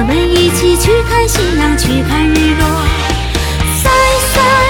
[0.00, 2.86] 我们一起去看夕阳去看日落。
[3.82, 3.90] 赛
[4.32, 4.67] 赛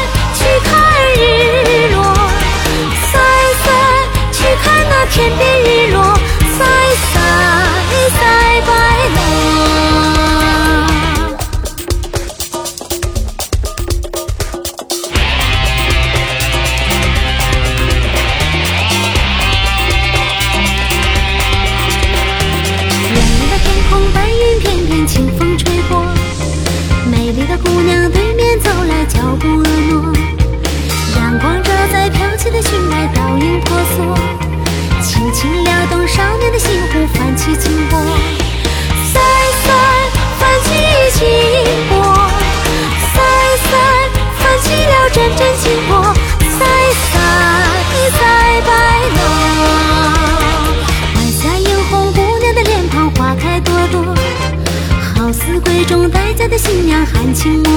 [57.13, 57.68] 含情。